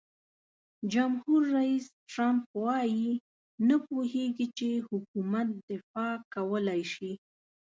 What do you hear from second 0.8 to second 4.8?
جمهور رئیس ټرمپ وایي نه پوهیږي چې